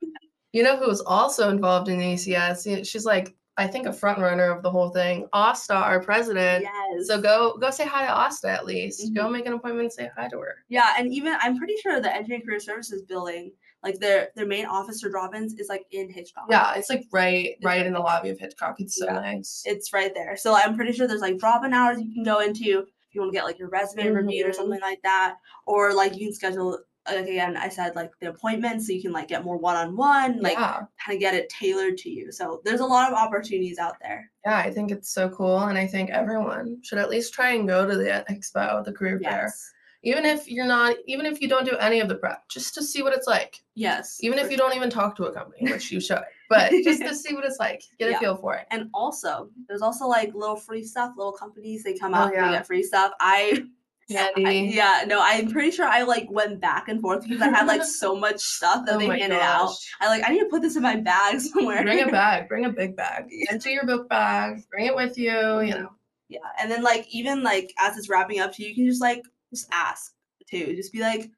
you 0.52 0.62
know 0.62 0.76
who 0.76 0.88
was 0.88 1.00
also 1.02 1.50
involved 1.50 1.88
in 1.88 1.98
ECS? 2.00 2.84
She's 2.86 3.04
like 3.06 3.34
I 3.58 3.66
think 3.66 3.86
a 3.86 3.92
front 3.92 4.18
runner 4.18 4.50
of 4.50 4.62
the 4.62 4.70
whole 4.70 4.90
thing. 4.90 5.26
Asta, 5.32 5.72
our 5.74 5.98
president. 6.02 6.64
yes. 6.64 7.06
So 7.06 7.18
go 7.20 7.56
go 7.58 7.70
say 7.70 7.86
hi 7.86 8.04
to 8.04 8.12
Asta 8.12 8.50
at 8.50 8.66
least. 8.66 9.14
Go 9.14 9.24
Mhm. 9.28 9.32
make 9.32 9.46
an 9.46 9.54
appointment 9.54 9.84
and 9.86 9.92
say 9.92 10.10
hi 10.14 10.28
to 10.28 10.38
her. 10.40 10.56
Yeah, 10.68 10.92
and 10.98 11.10
even 11.10 11.36
I'm 11.40 11.56
pretty 11.56 11.76
sure 11.82 11.98
the 12.00 12.14
Engineering 12.14 12.44
Career 12.44 12.60
Services 12.60 13.02
building, 13.02 13.52
like 13.82 13.98
their 13.98 14.30
their 14.34 14.46
main 14.46 14.66
office 14.66 15.00
for 15.00 15.08
drop-ins 15.08 15.54
is 15.54 15.68
like 15.68 15.86
in 15.92 16.10
Hitchcock. 16.10 16.46
Yeah, 16.50 16.74
it's 16.74 16.90
like 16.90 17.04
right 17.12 17.50
It's 17.56 17.64
right 17.64 17.86
in 17.86 17.92
the 17.92 18.00
lobby 18.00 18.30
of 18.30 18.38
Hitchcock. 18.38 18.76
It's 18.80 18.98
so 18.98 19.06
Yeah. 19.06 19.12
nice. 19.14 19.62
It's 19.64 19.92
right 19.92 20.12
there. 20.14 20.36
So 20.36 20.54
I'm 20.54 20.74
pretty 20.76 20.92
sure 20.92 21.06
there's 21.06 21.20
like 21.20 21.38
drop-in 21.38 21.72
hours 21.72 22.00
you 22.00 22.12
can 22.12 22.24
go 22.24 22.40
into 22.40 22.80
if 22.80 23.14
you 23.14 23.20
want 23.20 23.32
to 23.32 23.36
get 23.36 23.44
like 23.44 23.58
your 23.58 23.68
resume 23.68 24.08
reviewed 24.08 24.46
or 24.46 24.50
Mhm. 24.50 24.54
something 24.56 24.80
like 24.80 25.02
that. 25.02 25.36
Or 25.66 25.92
like 25.94 26.16
you 26.16 26.26
can 26.28 26.34
schedule 26.34 26.78
like 27.08 27.28
again, 27.28 27.56
I 27.56 27.68
said 27.68 27.94
like 27.94 28.10
the 28.20 28.30
appointment 28.30 28.82
so 28.82 28.92
you 28.92 29.00
can 29.00 29.12
like 29.12 29.28
get 29.28 29.44
more 29.44 29.56
one-on-one, 29.56 30.40
like 30.40 30.54
yeah. 30.54 30.86
kind 31.04 31.14
of 31.14 31.20
get 31.20 31.34
it 31.34 31.48
tailored 31.48 31.96
to 31.98 32.10
you. 32.10 32.32
So 32.32 32.60
there's 32.64 32.80
a 32.80 32.84
lot 32.84 33.12
of 33.12 33.16
opportunities 33.16 33.78
out 33.78 33.94
there. 34.02 34.28
Yeah, 34.44 34.58
I 34.58 34.72
think 34.72 34.90
it's 34.90 35.10
so 35.10 35.28
cool. 35.30 35.56
And 35.60 35.78
I 35.78 35.86
think 35.86 36.10
everyone 36.10 36.80
should 36.82 36.98
at 36.98 37.08
least 37.08 37.32
try 37.32 37.50
and 37.52 37.68
go 37.68 37.86
to 37.88 37.96
the 37.96 38.24
expo, 38.28 38.84
the 38.84 38.92
career 38.92 39.20
fair. 39.22 39.54
Even 40.02 40.24
if 40.24 40.48
you're 40.48 40.66
not 40.66 40.96
even 41.06 41.26
if 41.26 41.40
you 41.40 41.48
don't 41.48 41.64
do 41.66 41.76
any 41.78 42.00
of 42.00 42.08
the 42.08 42.14
prep, 42.14 42.48
just 42.48 42.74
to 42.74 42.82
see 42.82 43.02
what 43.02 43.12
it's 43.12 43.26
like. 43.26 43.62
Yes. 43.74 44.18
Even 44.20 44.38
if 44.38 44.50
you 44.50 44.56
don't 44.56 44.74
even 44.74 44.90
talk 44.90 45.16
to 45.16 45.24
a 45.24 45.32
company, 45.32 45.70
which 45.72 45.90
you 45.90 46.00
should. 46.06 46.22
But 46.48 46.70
just 46.84 47.02
to 47.02 47.14
see 47.14 47.34
what 47.34 47.44
it's 47.44 47.58
like. 47.58 47.82
Get 47.98 48.10
Yeah. 48.10 48.16
a 48.16 48.20
feel 48.20 48.36
for 48.36 48.54
it. 48.54 48.66
And 48.70 48.88
also, 48.94 49.50
there's 49.68 49.82
also 49.82 50.06
like 50.06 50.32
little 50.34 50.56
free 50.56 50.84
stuff, 50.84 51.14
little 51.16 51.32
companies 51.32 51.82
they 51.82 51.94
come 51.94 52.14
Oh, 52.14 52.18
out 52.18 52.26
and 52.28 52.34
yeah. 52.36 52.46
they 52.50 52.56
get 52.58 52.66
free 52.66 52.82
stuff. 52.84 53.12
I, 53.18 53.64
I- 54.16 54.70
yeah, 54.72 55.02
no, 55.08 55.20
I'm 55.20 55.50
pretty 55.50 55.72
sure 55.72 55.86
I 55.86 56.02
like 56.02 56.30
went 56.30 56.60
back 56.60 56.86
and 56.88 57.00
forth 57.00 57.24
because 57.24 57.42
I 57.42 57.48
had 57.48 57.66
like 57.66 57.82
so 58.02 58.14
much 58.14 58.38
stuff 58.40 58.86
that 58.86 58.94
Oh 58.94 58.98
they 58.98 59.06
handed 59.06 59.40
out. 59.40 59.74
I 60.00 60.06
like 60.06 60.22
I 60.24 60.32
need 60.32 60.38
to 60.40 60.46
put 60.46 60.62
this 60.62 60.76
in 60.76 60.82
my 60.82 60.94
bag 60.94 61.40
somewhere. 61.40 61.82
Bring 61.82 62.02
a 62.08 62.12
bag. 62.12 62.48
Bring 62.48 62.66
a 62.66 62.70
big 62.70 62.94
bag. 62.94 63.28
Empty 63.50 63.72
your 63.72 63.84
book 63.84 64.08
bag. 64.08 64.62
Bring 64.70 64.86
it 64.86 64.94
with 64.94 65.18
you. 65.18 65.30
You 65.32 65.32
mm-hmm. 65.34 65.82
know. 65.82 65.90
yeah, 66.28 66.38
and 66.60 66.70
then 66.70 66.84
like 66.84 67.08
even 67.10 67.42
like 67.42 67.74
as 67.80 67.96
it's 67.98 68.08
wrapping 68.08 68.38
up, 68.38 68.52
too, 68.52 68.62
you 68.62 68.76
can 68.76 68.86
just 68.86 69.00
like 69.00 69.22
just 69.56 69.68
ask 69.72 70.12
too. 70.48 70.74
Just 70.76 70.92
be 70.92 71.00
like, 71.00 71.30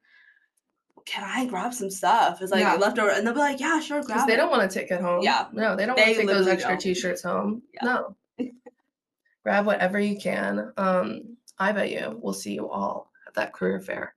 "Can 1.05 1.23
I 1.23 1.45
grab 1.45 1.73
some 1.73 1.89
stuff?" 1.89 2.41
It's 2.41 2.51
like 2.51 2.61
Yeah. 2.61 2.75
leftover, 2.75 3.09
and 3.09 3.25
they'll 3.25 3.33
be 3.33 3.39
like, 3.39 3.59
"Yeah, 3.59 3.79
sure, 3.79 4.01
Because 4.01 4.13
grab 4.15 4.27
they 4.27 4.33
it." 4.33 4.37
don't 4.37 4.51
want 4.51 4.69
to 4.69 4.79
take 4.79 4.91
it 4.91 5.01
home. 5.01 5.23
Yeah. 5.23 5.47
No, 5.53 5.75
they 5.75 5.85
don't 5.85 5.95
They 5.95 6.03
want 6.03 6.13
to 6.15 6.19
take 6.21 6.27
those 6.27 6.47
extra 6.47 6.71
don't. 6.73 6.81
t-shirts 6.81 7.23
home. 7.23 7.63
Yeah. 7.73 7.85
No. 7.85 8.15
Grab 9.43 9.65
whatever 9.65 9.99
you 9.99 10.17
can. 10.19 10.73
Um, 10.77 11.37
I 11.57 11.71
bet 11.71 11.89
you 11.91 12.19
we'll 12.21 12.33
see 12.33 12.53
you 12.53 12.69
all 12.69 13.11
at 13.27 13.33
that 13.35 13.53
career 13.53 13.79
fair. 13.79 14.13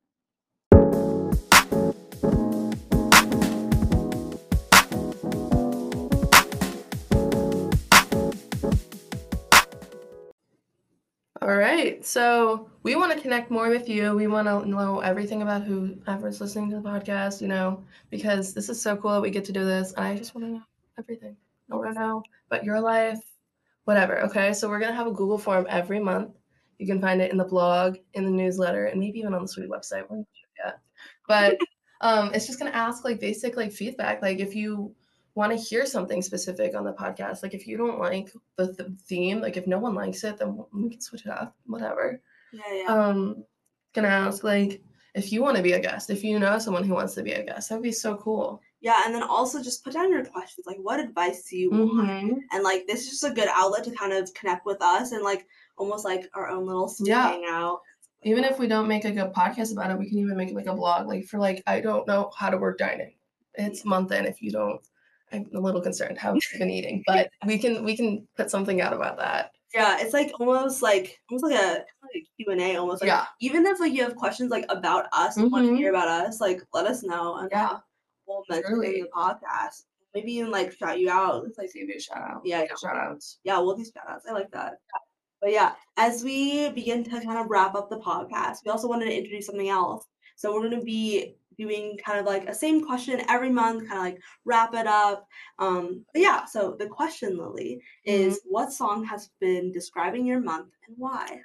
All 11.43 11.57
right. 11.57 12.07
So 12.07 12.71
we 12.85 12.95
want 12.95 13.13
to 13.13 13.21
connect 13.21 13.51
more 13.51 13.69
with 13.69 13.89
you. 13.89 14.15
We 14.15 14.29
want 14.29 14.47
to 14.47 14.65
know 14.65 15.01
everything 15.01 15.43
about 15.43 15.65
whoever's 15.65 16.41
listening 16.41 16.71
to 16.71 16.77
the 16.77 16.89
podcast, 16.89 17.41
you 17.43 17.49
know, 17.49 17.83
because 18.11 18.55
this 18.55 18.69
is 18.69 18.81
so 18.81 18.97
cool 18.97 19.11
that 19.15 19.23
we 19.23 19.31
get 19.31 19.45
to 19.47 19.53
do 19.53 19.65
this. 19.65 19.93
And 19.95 20.07
I 20.07 20.17
just 20.17 20.37
want 20.37 20.47
to 20.47 20.53
know 20.53 20.63
everything. 21.01 21.37
I 21.69 21.75
want 21.75 21.93
to 21.93 22.01
know 22.01 22.23
about 22.49 22.63
your 22.63 22.81
life, 22.81 23.19
whatever. 23.87 24.21
Okay. 24.21 24.53
So 24.53 24.69
we're 24.69 24.79
going 24.79 24.93
to 24.93 24.97
have 24.97 25.09
a 25.09 25.11
Google 25.11 25.37
form 25.37 25.67
every 25.69 25.99
month. 25.99 26.31
You 26.79 26.87
can 26.87 27.01
find 27.01 27.21
it 27.21 27.33
in 27.33 27.39
the 27.39 27.45
blog, 27.45 27.97
in 28.15 28.25
the 28.25 28.31
newsletter, 28.31 28.87
and 28.87 29.01
maybe 29.01 29.19
even 29.19 29.35
on 29.35 29.43
the 29.43 29.49
SWE 29.49 29.67
website. 29.67 30.09
We're 30.09 30.19
not 30.19 30.27
sure 30.33 30.65
yet. 30.65 30.79
But 31.27 31.59
um, 32.03 32.33
it's 32.35 32.47
just 32.47 32.61
going 32.61 32.71
to 32.71 32.79
ask 32.79 33.05
like 33.05 33.19
basic 33.19 33.57
like 33.57 33.73
feedback. 33.73 34.23
Like 34.23 34.39
if 34.39 34.55
you 34.55 34.95
want 35.35 35.53
to 35.53 35.57
hear 35.59 35.87
something 35.87 36.21
specific 36.23 36.75
on 36.75 36.85
the 36.85 36.93
podcast, 36.93 37.43
like 37.43 37.55
if 37.55 37.67
you 37.67 37.77
don't 37.79 37.99
like 37.99 38.31
the 38.57 38.75
th- 38.75 38.89
theme, 39.07 39.41
like 39.41 39.57
if 39.57 39.67
no 39.67 39.79
one 39.79 39.95
likes 39.95 40.23
it, 40.25 40.37
then 40.39 40.59
we 40.75 40.91
can 40.91 41.01
switch 41.01 41.25
it 41.27 41.31
up, 41.33 41.57
whatever. 41.67 42.21
Yeah, 42.53 42.61
yeah. 42.75 42.85
Um, 42.87 43.45
gonna 43.95 44.09
ask 44.09 44.45
like 44.45 44.83
if 45.15 45.33
you 45.33 45.43
want 45.43 45.57
to 45.57 45.62
be 45.62 45.73
a 45.73 45.81
guest, 45.81 46.11
if 46.11 46.23
you 46.25 46.39
know 46.39 46.59
someone 46.59 46.85
who 46.85 46.95
wants 46.95 47.15
to 47.15 47.23
be 47.23 47.33
a 47.33 47.45
guest, 47.45 47.69
that'd 47.69 47.83
be 47.83 47.93
so 47.93 48.17
cool. 48.17 48.61
yeah, 48.81 49.03
and 49.07 49.15
then 49.15 49.23
also 49.23 49.62
just 49.62 49.85
put 49.85 49.93
down 49.93 50.11
your 50.11 50.25
questions. 50.25 50.67
Like, 50.67 50.79
what 50.83 50.99
advice 51.01 51.45
do 51.49 51.57
you 51.57 51.71
want? 51.71 51.93
Mhm. 52.09 52.39
and 52.53 52.65
like 52.65 52.87
this 52.87 53.03
is 53.05 53.11
just 53.11 53.25
a 53.25 53.31
good 53.35 53.49
outlet 53.53 53.85
to 53.85 53.91
kind 53.93 54.12
of 54.12 54.33
connect 54.35 54.67
with 54.67 54.83
us 54.83 55.12
and 55.12 55.23
like 55.23 55.47
almost 55.79 56.05
like 56.05 56.29
our 56.35 56.49
own 56.49 56.67
little 56.67 56.93
Yeah. 57.01 57.29
hangout. 57.29 57.81
Even 58.25 58.45
if 58.45 58.59
we 58.59 58.67
don't 58.69 58.87
make 58.89 59.05
like 59.05 59.17
a 59.17 59.31
podcast 59.31 59.73
about 59.73 59.91
it, 59.91 59.99
we 59.99 60.09
can 60.09 60.19
even 60.19 60.37
make 60.37 60.53
like 60.53 60.67
a 60.67 60.75
blog, 60.75 61.07
like 61.09 61.25
for 61.25 61.39
like 61.39 61.62
I 61.67 61.81
don't 61.81 62.07
know 62.07 62.31
how 62.37 62.51
to 62.51 62.59
work 62.59 62.77
dining. 62.79 63.15
It's 63.55 63.85
month 63.85 64.12
in. 64.12 64.25
If 64.27 64.41
you 64.43 64.51
don't, 64.51 64.81
I'm 65.33 65.49
a 65.55 65.61
little 65.61 65.81
concerned 65.81 66.19
how 66.19 66.35
you've 66.35 66.59
been 66.59 66.71
eating, 66.71 67.03
but 67.07 67.31
we 67.47 67.59
can 67.59 67.85
we 67.85 67.97
can 67.97 68.27
put 68.37 68.51
something 68.51 68.81
out 68.81 68.93
about 68.93 69.19
that. 69.19 69.53
Yeah, 69.75 69.97
it's 70.01 70.12
like 70.12 70.33
almost 70.39 70.83
like 70.83 71.19
almost 71.31 71.45
like 71.45 71.59
a 71.59 71.85
like 72.03 72.27
Q 72.37 72.47
and 72.53 72.61
A 72.61 72.77
almost 72.77 73.01
like 73.03 73.09
Yeah. 73.09 73.25
even 73.41 73.65
if 73.67 73.81
like 73.81 73.93
you 73.93 74.03
have 74.03 74.17
questions 74.17 74.51
like 74.51 74.67
about 74.69 75.07
us 75.12 75.37
and 75.39 75.51
want 75.51 75.65
to 75.67 75.73
Mhm. 75.73 75.77
hear 75.79 75.91
about 75.91 76.09
us, 76.09 76.41
like 76.41 76.62
let 76.75 76.87
us 76.87 77.03
know 77.03 77.37
and 77.37 77.49
Yeah. 77.51 77.79
we'll 78.27 78.45
mention 78.51 78.83
it 78.85 78.95
in 78.97 79.03
the 79.05 79.09
podcast. 79.17 79.85
Maybe 80.15 80.33
even 80.35 80.51
like 80.51 80.73
shout 80.73 80.99
you 81.01 81.09
out. 81.11 81.47
It's 81.47 81.57
like 81.57 81.73
give 81.73 81.89
you 81.89 81.95
a 81.97 82.01
shout 82.01 82.19
out. 82.19 82.43
Yeah, 82.45 82.61
yeah. 82.62 82.75
shout 82.81 82.97
outs. 82.97 83.39
yeah, 83.45 83.59
we'll 83.59 83.75
do 83.77 83.85
shout 83.85 84.05
outs. 84.09 84.27
I 84.29 84.33
like 84.33 84.51
that. 84.51 84.75
But 85.41 85.53
yeah, 85.53 85.73
as 85.97 86.23
we 86.23 86.69
begin 86.71 87.03
to 87.05 87.11
kind 87.11 87.39
of 87.39 87.47
wrap 87.49 87.75
up 87.75 87.89
the 87.89 87.99
podcast, 87.99 88.59
we 88.65 88.71
also 88.71 88.89
wanted 88.89 89.07
to 89.07 89.17
introduce 89.17 89.47
something 89.47 89.71
else. 89.71 90.07
So 90.37 90.53
we're 90.53 90.69
gonna 90.69 90.83
be 90.83 91.35
doing 91.56 91.99
kind 92.04 92.18
of 92.18 92.26
like 92.26 92.49
a 92.49 92.54
same 92.54 92.85
question 92.85 93.23
every 93.28 93.50
month, 93.50 93.88
kind 93.88 93.99
of 93.99 94.04
like 94.04 94.23
wrap 94.44 94.75
it 94.75 94.87
up. 94.87 95.26
Um, 95.59 96.04
but 96.12 96.23
yeah, 96.23 96.44
so 96.44 96.76
the 96.78 96.87
question, 96.87 97.38
Lily, 97.38 97.80
is 98.04 98.40
what 98.44 98.73
song 98.73 99.04
has 99.04 99.30
been 99.40 99.73
describing 99.73 100.26
your 100.26 100.40
month 100.40 100.71
and 100.87 100.97
why? 100.99 101.40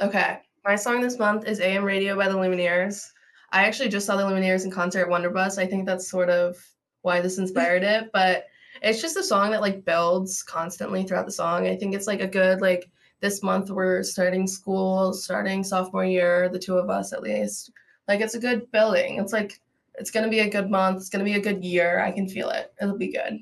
Okay. 0.00 0.40
My 0.64 0.76
song 0.76 1.00
this 1.00 1.18
month 1.18 1.46
is 1.46 1.60
AM 1.60 1.84
Radio 1.84 2.16
by 2.16 2.28
the 2.28 2.34
Lumineers. 2.34 3.06
I 3.50 3.64
actually 3.64 3.88
just 3.88 4.06
saw 4.06 4.16
the 4.16 4.24
Lumineers 4.24 4.64
in 4.64 4.70
concert 4.70 5.02
at 5.02 5.08
Wonderbus. 5.08 5.58
I 5.58 5.66
think 5.66 5.86
that's 5.86 6.10
sort 6.10 6.30
of 6.30 6.56
why 7.02 7.20
this 7.20 7.38
inspired 7.38 7.82
it, 7.82 8.10
but 8.12 8.46
it's 8.82 9.00
just 9.00 9.16
a 9.16 9.22
song 9.22 9.50
that 9.50 9.60
like 9.60 9.84
builds 9.84 10.42
constantly 10.42 11.04
throughout 11.04 11.26
the 11.26 11.32
song. 11.32 11.66
I 11.66 11.76
think 11.76 11.94
it's 11.94 12.06
like 12.06 12.20
a 12.20 12.26
good 12.26 12.60
like 12.60 12.90
this 13.20 13.42
month 13.42 13.70
we're 13.70 14.02
starting 14.02 14.46
school, 14.46 15.12
starting 15.12 15.64
sophomore 15.64 16.04
year, 16.04 16.48
the 16.48 16.58
two 16.58 16.76
of 16.76 16.90
us 16.90 17.12
at 17.12 17.22
least. 17.22 17.72
Like 18.08 18.20
it's 18.20 18.34
a 18.34 18.40
good 18.40 18.70
building. 18.72 19.18
It's 19.18 19.32
like 19.32 19.60
it's 19.94 20.10
going 20.10 20.24
to 20.24 20.30
be 20.30 20.40
a 20.40 20.48
good 20.48 20.70
month. 20.70 20.96
It's 20.96 21.10
going 21.10 21.24
to 21.24 21.30
be 21.30 21.36
a 21.36 21.42
good 21.42 21.64
year. 21.64 22.00
I 22.00 22.10
can 22.10 22.28
feel 22.28 22.48
it. 22.50 22.72
It'll 22.80 22.96
be 22.96 23.12
good. 23.12 23.38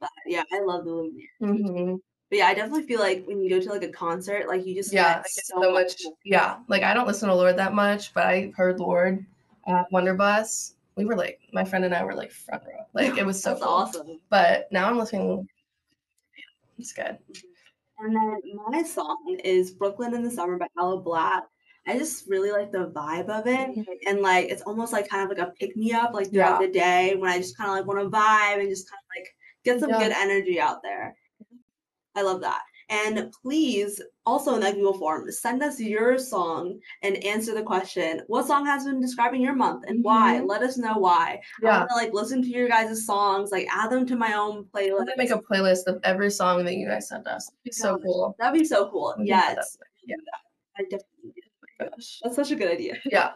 But 0.00 0.10
yeah, 0.26 0.42
I 0.52 0.60
love 0.60 0.84
the 0.84 0.90
Lumineers. 0.90 1.28
Mm-hmm. 1.42 1.94
But 2.28 2.38
yeah, 2.38 2.46
I 2.46 2.54
definitely 2.54 2.86
feel 2.86 3.00
like 3.00 3.24
when 3.26 3.40
you 3.40 3.48
go 3.48 3.60
to 3.60 3.70
like 3.70 3.84
a 3.84 3.88
concert, 3.88 4.48
like 4.48 4.66
you 4.66 4.74
just 4.74 4.92
yeah, 4.92 5.14
get 5.14 5.18
I 5.18 5.28
so, 5.28 5.62
so 5.62 5.72
much. 5.72 6.02
Yeah, 6.24 6.58
like 6.68 6.82
I 6.82 6.92
don't 6.92 7.06
listen 7.06 7.28
to 7.28 7.34
Lorde 7.34 7.56
that 7.56 7.72
much, 7.72 8.12
but 8.12 8.26
I 8.26 8.52
heard 8.56 8.80
Lorde 8.80 9.24
at 9.66 9.90
Wonderbus. 9.92 10.72
We 10.96 11.04
were 11.04 11.16
like, 11.16 11.40
my 11.52 11.64
friend 11.64 11.84
and 11.84 11.94
I 11.94 12.04
were 12.04 12.14
like 12.14 12.32
front 12.32 12.64
row. 12.64 12.84
Like 12.94 13.16
it 13.16 13.24
was 13.24 13.40
so 13.42 13.54
cool. 13.54 13.64
awesome. 13.64 14.20
But 14.28 14.70
now 14.72 14.88
I'm 14.88 14.98
listening. 14.98 15.48
It's 16.78 16.92
good. 16.92 17.16
And 17.98 18.14
then 18.14 18.40
my 18.68 18.82
song 18.82 19.38
is 19.42 19.70
Brooklyn 19.70 20.14
in 20.14 20.22
the 20.22 20.30
Summer 20.30 20.58
by 20.58 20.66
Aloe 20.76 21.02
Blacc. 21.02 21.42
I 21.86 21.96
just 21.98 22.26
really 22.28 22.50
like 22.50 22.72
the 22.72 22.90
vibe 22.94 23.28
of 23.28 23.46
it. 23.46 23.86
And 24.06 24.20
like 24.20 24.46
it's 24.48 24.62
almost 24.62 24.92
like 24.92 25.08
kind 25.08 25.22
of 25.30 25.36
like 25.36 25.46
a 25.46 25.52
pick 25.52 25.76
me 25.76 25.92
up 25.92 26.12
like 26.14 26.28
Yeah. 26.32 26.46
throughout 26.48 26.60
the 26.60 26.68
day 26.72 27.14
when 27.16 27.30
I 27.30 27.38
just 27.38 27.56
kind 27.56 27.70
of 27.70 27.76
like 27.76 27.86
want 27.86 28.00
to 28.00 28.16
vibe 28.16 28.58
and 28.60 28.68
just 28.68 28.90
kind 28.90 28.98
of 28.98 29.08
like 29.16 29.28
get 29.64 29.80
some 29.80 29.90
Yeah. 29.90 29.98
good 30.08 30.12
energy 30.12 30.60
out 30.60 30.82
there. 30.82 31.14
I 32.14 32.22
love 32.22 32.40
that. 32.40 32.62
And 32.88 33.32
please 33.42 34.00
also 34.26 34.54
in 34.54 34.60
that 34.60 34.74
Google 34.76 34.94
form, 34.96 35.28
send 35.32 35.60
us 35.62 35.80
your 35.80 36.18
song 36.18 36.78
and 37.02 37.16
answer 37.24 37.52
the 37.52 37.62
question. 37.62 38.22
What 38.28 38.46
song 38.46 38.64
has 38.66 38.84
been 38.84 39.00
describing 39.00 39.40
your 39.40 39.54
month 39.56 39.84
and 39.88 40.04
why? 40.04 40.40
Mhm. 40.40 40.48
Let 40.48 40.62
us 40.62 40.78
know 40.78 40.96
why. 40.96 41.40
I 41.62 41.66
Yeah. 41.66 41.78
want 41.78 41.90
to 41.90 41.96
like 41.96 42.12
listen 42.14 42.42
to 42.42 42.48
your 42.48 42.68
guys' 42.68 43.04
songs, 43.04 43.50
like 43.50 43.66
add 43.72 43.90
them 43.90 44.06
to 44.06 44.14
my 44.16 44.34
own 44.34 44.58
I'm 44.58 44.64
playlist. 44.66 45.16
make 45.16 45.30
a 45.30 45.38
playlist 45.38 45.86
of 45.86 46.00
every 46.04 46.30
song 46.30 46.64
that 46.64 46.74
you 46.74 46.86
guys 46.86 47.08
sent 47.08 47.26
us. 47.26 47.48
It'd 47.48 47.62
be 47.64 47.72
so 47.72 47.98
cool. 47.98 48.36
That'd 48.38 48.58
be 48.60 48.64
so 48.64 48.88
cool. 48.90 49.14
Can 49.16 49.26
Yeah, 49.26 49.48
put 49.48 49.56
that 49.56 49.62
it's, 49.62 49.78
Yeah. 50.04 50.16
I 50.78 50.82
definitely. 50.82 51.06
Gosh. 51.80 52.20
That's 52.22 52.36
such 52.36 52.50
a 52.50 52.56
good 52.56 52.70
idea. 52.70 52.94
Yeah. 53.10 53.32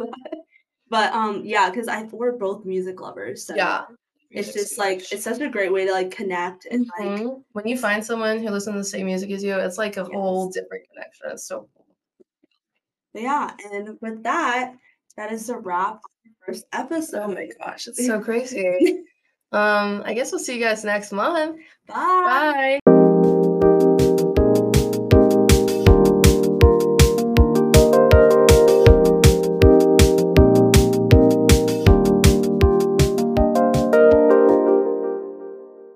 But 0.89 1.13
um, 1.13 1.43
yeah, 1.45 1.71
because 1.71 1.87
I 1.89 2.03
we're 2.05 2.33
both 2.33 2.65
music 2.65 3.01
lovers, 3.01 3.47
so 3.47 3.55
Yeah. 3.55 3.83
it's 4.31 4.49
Music's 4.49 4.55
just 4.71 4.79
like 4.79 5.13
it's 5.13 5.23
such 5.25 5.41
a 5.41 5.49
great 5.49 5.73
way 5.73 5.87
to 5.87 5.93
like 5.93 6.11
connect 6.11 6.67
and 6.71 6.87
like 6.99 7.21
Mhm. 7.21 7.43
when 7.53 7.67
you 7.69 7.79
find 7.79 8.05
someone 8.05 8.39
who 8.41 8.51
listens 8.51 8.75
to 8.75 8.79
the 8.79 8.85
same 8.85 9.07
music 9.07 9.31
as 9.31 9.45
you, 9.45 9.55
it's 9.57 9.79
like 9.79 9.97
a 9.99 10.05
whole 10.05 10.51
different 10.51 10.85
connection. 10.93 11.27
It's 11.31 11.47
so 11.47 11.69
cool. 11.77 11.87
yeah. 13.15 13.51
And 13.73 13.99
with 14.01 14.23
that, 14.25 14.75
that 15.17 15.33
is 15.33 15.49
a 15.49 15.57
wrap 15.59 15.95
on 15.95 16.01
the 16.25 16.31
first 16.47 16.65
episode. 16.73 17.23
Oh 17.23 17.29
my 17.35 17.49
gosh, 17.59 17.87
it's 17.87 18.05
so 18.07 18.21
crazy. 18.21 19.05
um, 19.53 20.03
I 20.05 20.13
guess 20.15 20.33
we'll 20.33 20.39
see 20.41 20.55
you 20.55 20.61
guys 20.65 20.85
next 20.85 21.13
month. 21.13 21.61
Bye. 21.87 22.79
Bye. 22.85 22.90